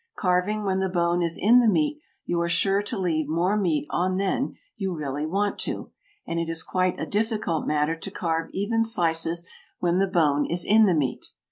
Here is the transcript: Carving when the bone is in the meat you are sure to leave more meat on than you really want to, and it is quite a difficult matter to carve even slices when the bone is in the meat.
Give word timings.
Carving 0.15 0.63
when 0.63 0.79
the 0.79 0.89
bone 0.89 1.21
is 1.21 1.37
in 1.39 1.59
the 1.59 1.67
meat 1.69 1.99
you 2.25 2.41
are 2.41 2.49
sure 2.49 2.81
to 2.81 2.97
leave 2.97 3.27
more 3.29 3.55
meat 3.55 3.85
on 3.91 4.17
than 4.17 4.55
you 4.75 4.91
really 4.95 5.27
want 5.27 5.59
to, 5.59 5.91
and 6.25 6.39
it 6.39 6.49
is 6.49 6.63
quite 6.63 6.99
a 6.99 7.05
difficult 7.05 7.67
matter 7.67 7.95
to 7.95 8.09
carve 8.09 8.49
even 8.51 8.83
slices 8.83 9.47
when 9.77 9.99
the 9.99 10.07
bone 10.07 10.47
is 10.47 10.65
in 10.65 10.87
the 10.87 10.95
meat. 10.95 11.27